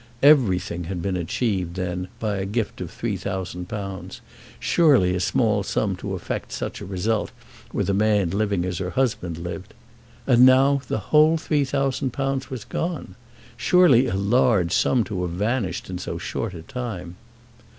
[0.23, 4.19] Everything had been achieved, then, by a gift of £3000,
[4.59, 7.29] surely a small sum to effect such a result
[7.71, 9.75] with a man living as her husband lived.
[10.25, 13.13] And now the whole £3000 was gone;
[13.55, 17.15] surely a large sum to have vanished in so short a time!